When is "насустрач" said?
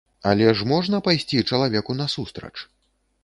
2.01-2.53